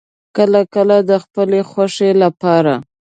[0.37, 2.73] کله کله د خپلې خوښې لپاره